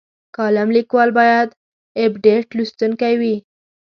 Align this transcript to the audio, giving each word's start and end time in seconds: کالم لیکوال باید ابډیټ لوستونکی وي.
کالم 0.35 0.69
لیکوال 0.77 1.09
باید 1.19 1.49
ابډیټ 2.03 2.47
لوستونکی 2.57 3.13
وي. 3.21 3.35